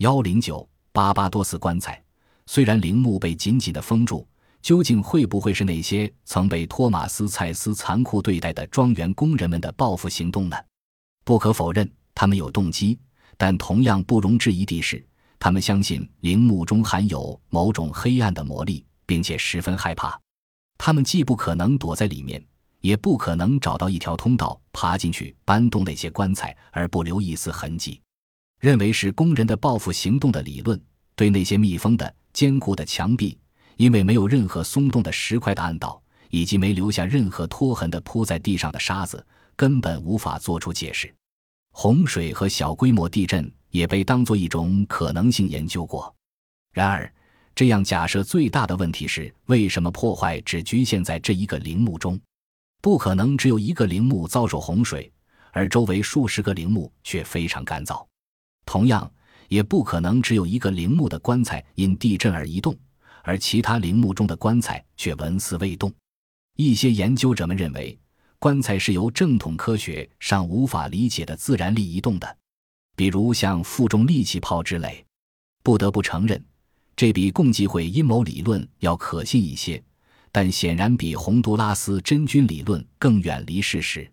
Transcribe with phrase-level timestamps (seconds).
[0.00, 2.02] 幺零九巴巴多斯棺材，
[2.46, 4.26] 虽然陵墓被紧紧的封住，
[4.62, 10.56] 究竟会不会是那些曾被托马斯·蔡斯残酷对待的庄园工人们的报复行动呢？
[11.22, 12.98] 不可否认，他们有动机，
[13.36, 15.06] 但同样不容置疑的是，
[15.38, 20.18] 他们相信陵墓中含有某种黑暗的魔力，并且十分害怕。
[20.78, 22.42] 他们既不可能躲在里面，
[22.80, 28.00] 也不可能找到一条通道爬进去搬动那些棺材而不留一丝痕迹。
[28.60, 30.78] 认为是工人的报复行动的理论，
[31.16, 33.36] 对那些密封的坚固的墙壁，
[33.76, 41.12] 因为没有任何松动的石块的暗道，以及没留下任何拖痕的铺在地上的沙子，根本无法做出解释。
[41.72, 46.14] 洪水和小规模地震也被当作一种可能性研究过。
[46.74, 47.10] 然而，
[47.54, 52.20] 这样假设最大的问题是：为什么破坏只局限在这一个陵墓中？
[52.82, 55.10] 不可能只有一个陵墓遭受洪水，
[55.52, 58.04] 而周围数十个陵墓却非常干燥。
[58.70, 59.12] 同样，
[59.48, 62.72] 也不可能只有一个陵墓的棺材因地震而移动，
[63.24, 65.92] 而其他陵墓中的棺材却纹丝未动。
[66.56, 67.98] 一些研究者们认为，
[68.38, 72.36] 棺材是由正统科学上无法理解的自然力移动的，
[72.94, 75.04] 比如像负重力气炮之类。
[75.64, 76.40] 不得不承认，
[76.94, 79.82] 这比共济会阴谋理论要可信一些，
[80.30, 84.08] 但显然比洪都拉斯真菌理论更远离事实。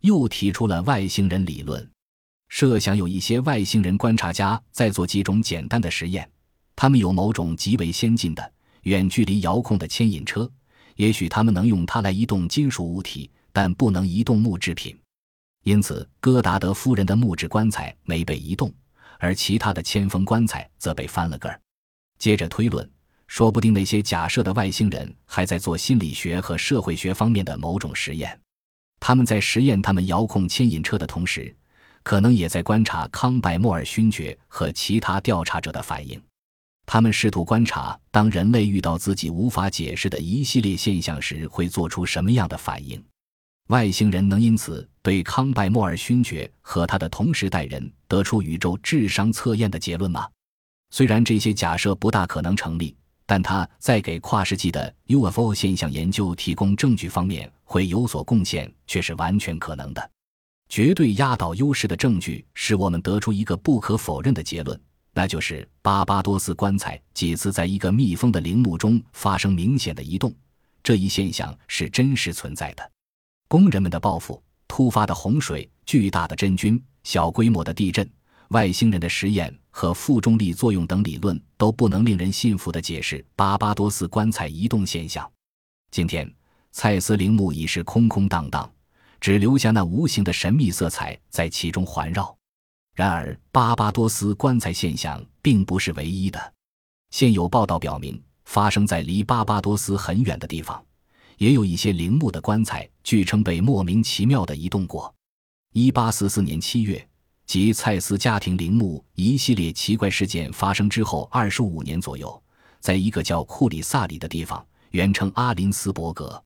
[0.00, 1.86] 又提出了外星人理论。
[2.50, 6.28] 设想有一些外星人观察家在做几种简单的实验，
[6.74, 10.50] 他们有某种极为先进的远距离遥控的牵引车，
[10.96, 14.98] 也许他们能用它来移动金属物体，但不能移动木制品。
[15.62, 18.72] 因此，戈达德夫人的木质棺材没被移动，
[19.20, 21.58] 而其他的铅封棺材则被翻了个儿。
[22.18, 22.90] 接着推论，
[23.28, 28.38] 说不定那些假设的外星人还在做心理学和社会学方面的某种实验，
[28.98, 31.54] 他们在实验他们遥控牵引车的同时。
[32.02, 36.20] 可能也在观察康拜莫尔勋爵和其他调查者的反应。
[36.86, 43.00] 他们试图观察，当人类遇到自己无法解释的一系列现象时，会做出什么样的反应。
[43.68, 50.28] 外星人能因此对康拜莫尔勋爵和他的同时代人得出宇宙智商测验的结论吗？
[50.90, 60.10] 虽然这些假设不大可能成立，但他在给跨世纪的 UFO 现象研究提供证据方面会有所贡献，却是完全可能的。
[60.70, 64.80] 绝对压倒优势的证据使我们得出一个不可否认的结论，
[65.12, 70.32] 那就是巴巴多斯棺材几次在一个密封的陵墓中发生明显的移动，
[70.80, 72.90] 这一现象是真实存在的。
[73.48, 78.08] 工人们的报复、突发的洪水、巨大的真菌、小规模的地震、
[78.50, 85.28] 外星人的实验和负重力作用等理论都不能令人信服地解释巴巴多斯棺材移动现象。
[85.90, 86.32] 今天，
[86.70, 88.70] 蔡斯陵墓已是空空荡荡。
[89.20, 92.34] 只留下那无形的神秘色彩在其中环绕。
[92.94, 96.52] 然而，巴巴多斯棺材现象并不是唯一的。
[97.10, 100.82] 现有报道表明，发生在离巴巴多斯很远的地方，
[101.38, 105.12] 也有一些陵墓的棺材据称被莫名其妙地移动过。
[105.72, 107.08] 一八四四年七月，
[107.46, 112.42] 即蔡斯家庭陵墓一系列奇怪事件发生之后二十五年左右，
[112.80, 116.42] 在一个叫库里萨里的地方（原称阿林斯伯格），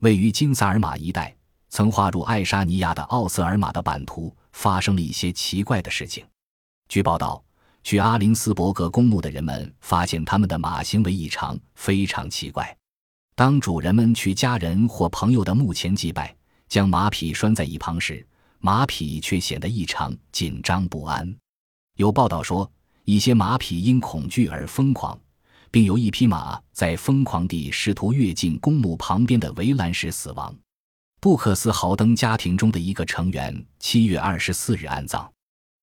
[0.00, 1.34] 位于金萨尔马一带。
[1.74, 6.24] 曾划入爱沙尼亚的奥瑟尔马的版图发生了一些奇怪的事情。
[6.88, 7.42] 据报道，
[7.82, 12.78] 去阿林斯伯格公墓的人们发现他们的马行为异常，非常奇怪。
[13.34, 16.32] 当主人们去家人或朋友的墓前祭拜，
[16.68, 18.24] 将马匹拴在一旁时，
[18.60, 21.36] 马匹却显得异常紧张不安。
[21.96, 22.70] 有报道说，
[23.04, 25.18] 一些马匹因恐惧而疯狂，
[25.72, 30.54] 并有一匹马在疯狂地试图跃进公墓旁边的围栏时死亡。
[31.24, 35.26] 布克斯豪登家庭中的一个成员，七月二十四日安葬。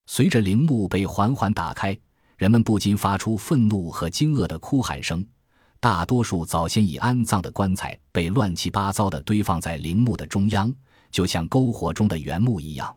[0.05, 1.97] 随着陵墓被缓缓打开，
[2.37, 5.25] 人们不禁发出愤怒和惊愕的哭喊声。
[5.79, 10.71] 大多数早先已安葬的棺材被乱七八糟地堆放在陵墓的中央，
[11.09, 12.95] 就像篝火中的原木一样。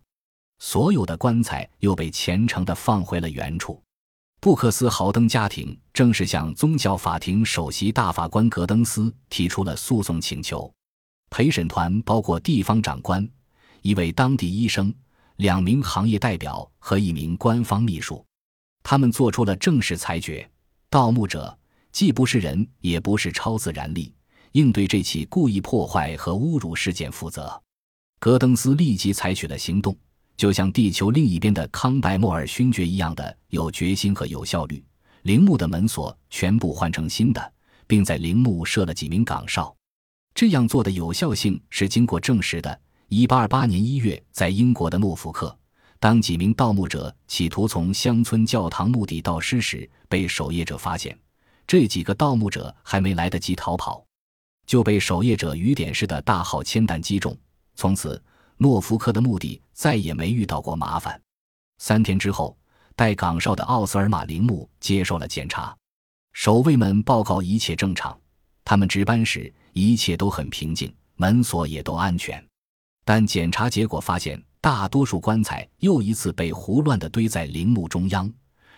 [0.59, 3.83] 所有的棺材又被虔诚地放回了原处。
[4.43, 10.71] 布克斯豪登家庭正式向宗教法庭首席大法官格登斯提出了诉讼请求。
[11.37, 13.29] 陪审团包括地方长官、
[13.83, 14.95] 一位当地医生、
[15.39, 18.25] 两名行业代表和一名官方秘书。
[18.85, 20.49] 他们做出了正式裁决：
[20.89, 21.59] 盗墓者
[21.91, 24.15] 既不是人，也不是超自然力，
[24.53, 27.61] 应对这起故意破坏和侮辱事件负责。
[28.21, 29.99] 戈登斯立即采取了行动，
[30.37, 34.81] 就像地球另一边的康拜莫尔勋爵一样的有决心和有效率。
[35.23, 37.53] 陵墓的门锁全部换成新的，
[37.89, 39.75] 并在陵墓设了几名岗哨。
[40.35, 42.81] 这样做的有效性是经过证实的。
[43.11, 45.57] 1828年1月，在英国的诺福克，
[46.01, 51.17] 当几名盗墓者企图从乡村教堂墓地盗尸时，被守夜者发现。
[51.67, 54.05] 这几个盗墓者还没来得及逃跑，
[54.67, 57.37] 就被守夜者雨点式的大号铅弹击中。
[57.77, 58.21] 从此，
[58.57, 61.21] 诺福克的墓地再也没遇到过麻烦。
[61.79, 62.59] 三天之后，
[62.97, 65.77] 待岗哨的奥斯尔玛陵墓接受了检查，
[66.33, 68.19] 守卫们报告一切正常，
[68.65, 72.43] 他们值班时一切都很平静，门锁也都安全。
[73.05, 78.33] 但检查结果发现，大多数棺材又一次被胡乱地堆在陵墓中央。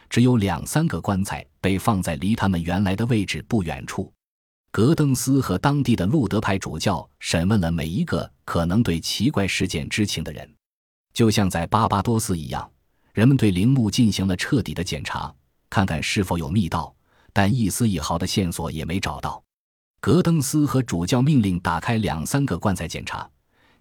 [0.08, 4.12] 只有两三个棺材被放在离他们原来的位置不远处。
[4.70, 10.48] 格登斯和当地的路德派主教审问了每一个可能对奇怪事件知情的人，
[11.12, 12.70] 就像在巴巴多斯一样，
[13.12, 15.34] 人们对陵墓进行了彻底的检查，
[15.68, 16.94] 看看是否有密道，
[17.32, 19.42] 但一丝一毫的线索也没找到。
[20.00, 23.28] 格登斯和主教命令打开两三个棺材检查，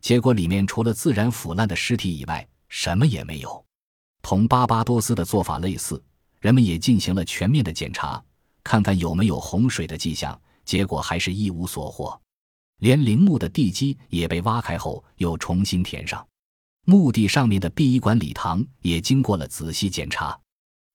[0.02, 3.66] 结果里面除了自然腐烂的尸体以外，什么也没有。
[4.22, 6.02] 同巴巴多斯的做法类似。
[6.42, 8.24] 人们也进行了全面的检查，
[8.64, 12.22] 看看有没有洪水的迹象，结果还是一无所获。
[12.82, 16.24] 连陵墓的地基也被挖开后又重新填上，
[16.86, 20.40] 墓地上面的殡仪馆礼堂也经过了仔细检查。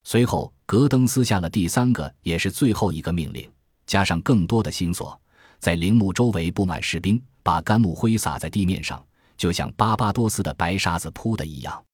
[0.05, 3.50] 随后，格登斯下了第三个也是最后一个命令，
[3.90, 5.20] 加上更多的新锁，
[5.58, 9.04] 在陵墓周围布满士兵，把干木灰撒在地面上，
[9.37, 11.84] 就像巴巴多斯的白沙子铺的一样。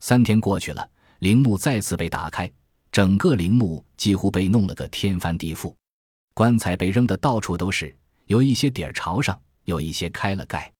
[0.00, 0.86] 三天过去了，
[1.20, 2.52] 陵墓再次被打开。
[2.92, 5.74] 整个陵墓几乎被弄了个天翻地覆，
[6.34, 7.96] 棺材被扔得到处都是，
[8.26, 10.70] 有一些底儿朝上，有一些开了盖，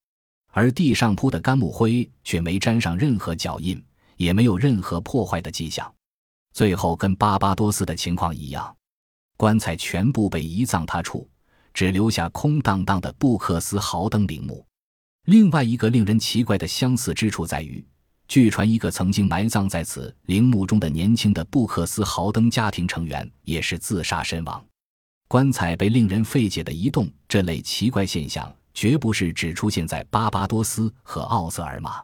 [0.52, 3.82] 而地上铺的干木灰却没沾上任何脚印，
[4.18, 5.90] 也没有任何破坏的迹象。
[6.52, 8.76] 最后跟巴巴多斯的情况一样，
[9.38, 11.26] 棺材全部被移葬他处，
[11.72, 14.66] 只留下空荡荡的布克斯豪登陵墓。
[15.26, 17.82] 另外一个令人奇怪的相似之处在于。
[18.26, 24.62] 据传，一个曾经埋葬在此陵墓中的年轻的布克斯豪登家庭成员也是自杀身亡。
[25.28, 32.02] 棺材被令人费解的移动，这类奇怪现象绝不是只出现在巴巴多斯和奥瑟尔马。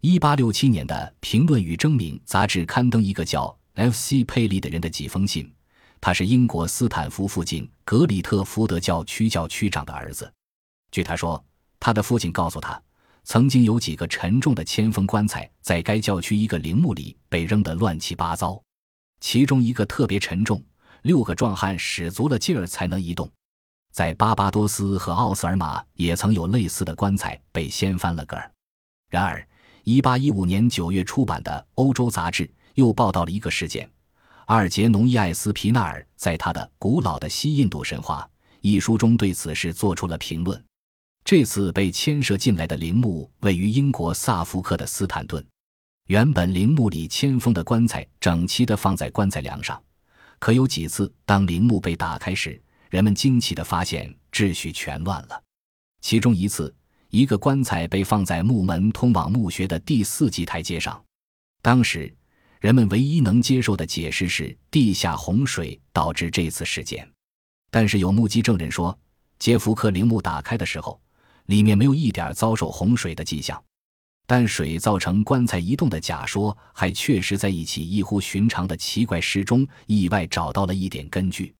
[0.00, 4.24] 一八六七年的《评论与争鸣》杂志刊登一个叫 F.C.
[4.24, 5.50] 佩利的人的几封信，
[6.04, 10.30] 他是英国斯坦福附近格里特福德教区教区长的儿子。
[10.90, 11.42] 据他说，
[11.80, 12.78] 他的父亲告诉他。
[13.24, 18.62] 曾经有几个沉重的铅封棺材在该教区一个陵墓里被扔得乱七八糟，
[19.20, 20.62] 其中一个特别沉重，
[21.00, 23.26] 六个壮汉使足了劲儿才能移动。
[23.90, 28.52] 在巴巴多斯和奥斯尔马也曾有类似的棺材被掀翻了个儿。
[29.08, 29.48] 然而
[29.84, 33.90] ，1815年9月出版的《欧洲杂志》又报道了一个事件：
[34.46, 38.28] 阿尔杰农伊艾斯皮纳尔在他的《古老的西印度神话》
[38.60, 40.62] 一书中对此事做出了评论。
[41.24, 45.42] 这次被牵涉进来的陵墓位于英国萨福克的斯坦顿。
[46.08, 49.82] 原本陵墓里铅封的棺材整齐地放在棺材梁上，
[50.38, 52.60] 可有几次当陵墓被打开时，
[52.90, 55.42] 人们惊奇地发现秩序全乱了。
[56.02, 56.74] 其中一次，
[57.08, 61.02] 一个棺材被放在墓门通往墓穴的第四级台阶上。
[61.62, 62.14] 当时，
[62.64, 67.06] 人们唯一能接受的解释是地下洪水导致这次事件。
[67.70, 68.98] 但是有目击证人说，
[69.38, 70.98] 杰弗克陵墓打开的时候。
[71.44, 73.62] 里面没有一点遭受洪水的迹象，
[74.26, 81.54] 但水造成棺材移动的假说还确实在一起异乎寻常的奇怪事中意外找到了一点根据。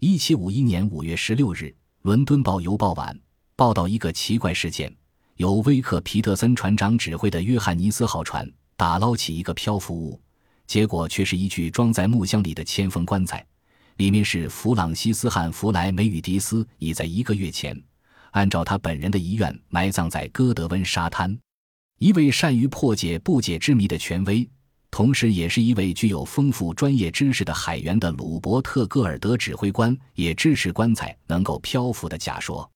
[0.00, 1.66] 一七五一年五月十六日，
[2.02, 3.14] 《伦敦报邮报晚》
[3.54, 4.92] 报道一个奇怪事件：
[5.36, 10.20] 由威克皮特森船长指挥的约翰尼斯号船打捞起一个漂浮物，
[10.70, 13.44] 结果却是一具装在木箱里的铅封棺材，
[13.96, 17.76] 里面是弗朗西斯汉·弗莱梅与迪斯，已在一个月前。
[18.30, 21.36] 按照他本人的遗愿，埋葬在哥德温沙滩。
[21.98, 24.48] 一位善于破解不解之谜的权威，
[24.92, 32.70] 同时也是一位具有丰富专业知识的海员的鲁伯特·戈尔德指挥官，也支持棺材能够漂浮的假说，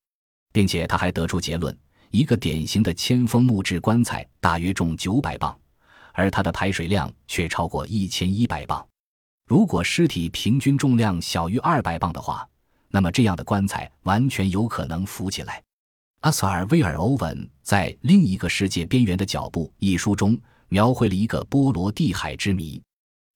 [0.53, 1.73] 并且他还得出结论：
[2.11, 5.57] 一个典型的铅封木质棺材大约重九百磅，
[6.15, 8.85] 而它的排水量却超过一千一百磅。
[9.47, 12.49] 如果尸体平均重量小于二百磅的话，
[12.89, 15.63] 那么，这样的棺材完全有可能浮起来。
[16.21, 22.81] 阿萨尔威尔欧文在《另一个世界边缘的脚步》一书中描绘了一个波罗的海之谜。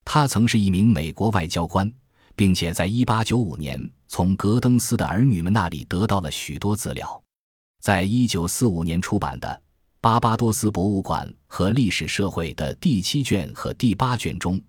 [0.05, 1.93] 他曾是一名美国外交官，
[2.35, 7.23] 并且在1895年从格登斯的儿女们那里得到了许多资料。
[7.83, 9.49] 在一九四五年出版的
[10.01, 14.61] 《巴巴多斯博物馆和历史社会》的第七卷和第八卷中。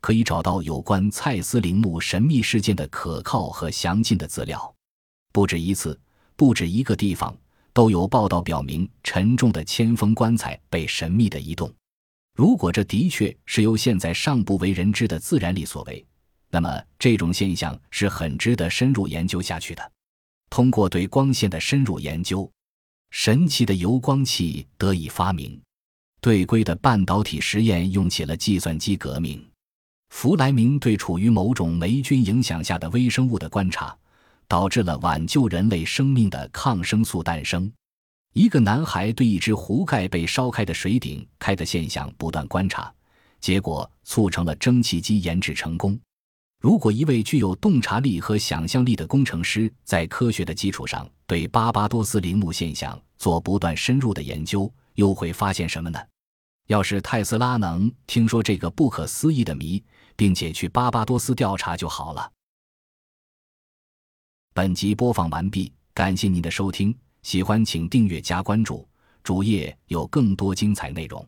[0.00, 4.74] 可以找到有关蔡司陵墓神秘事件的可靠和详尽的资料，
[5.32, 5.96] 不止一次，
[6.34, 7.32] 不止一个地方
[7.72, 11.72] 都有报道表明沉重的铅封棺材被神秘的移动。
[12.34, 16.04] 如果这的确是由现在尚不为人知的自然力所为，
[16.50, 19.92] 那么这种现象是很值得深入研究下去的。
[20.50, 22.50] 通过对光线的深入研究，
[23.12, 25.60] 神奇的油光器得以发明。
[26.22, 29.44] 对硅的半导体实验用起了计算机革命。
[30.08, 33.94] 弗莱明对处于某种霉菌影响下的微生物的观察，
[34.48, 37.70] 导致了挽救人类生命的抗生素诞生。
[38.32, 42.92] 一个男孩对一只壶盖被烧开的水顶开的现象不断观察，
[43.40, 46.00] 结果促成了蒸汽机研制成功。
[46.62, 55.98] 如果一位具有洞察力和想象力的工程师在科学的基础上对巴巴多斯陵墓现象做不断深入的研究，又会发现什么呢？
[56.68, 59.82] 要是泰斯拉能听说这个不可思议的谜，
[60.14, 62.30] 并且去巴巴多斯调查就好了。
[64.54, 68.86] 本集播放完毕，感谢您的收听，喜欢请订阅加关注，
[69.24, 71.26] 主页有更多精彩内容。